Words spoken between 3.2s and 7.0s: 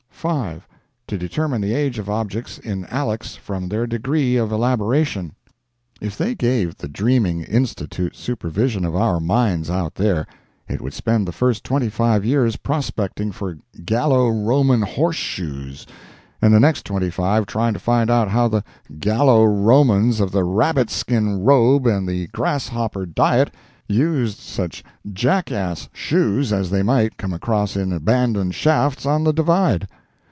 from their degree of elaboration." If they gave the